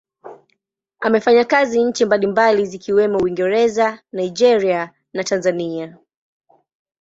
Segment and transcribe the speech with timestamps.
[0.99, 5.97] Amefanya kazi nchi mbalimbali zikiwemo Uingereza, Nigeria na Tanzania.